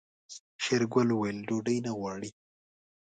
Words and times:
شېرګل 0.63 1.07
وويل 1.13 1.37
ډوډۍ 1.47 1.77
نه 1.85 1.91
غواړي. 1.97 2.29